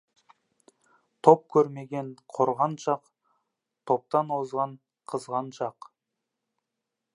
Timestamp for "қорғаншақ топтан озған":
2.37-4.75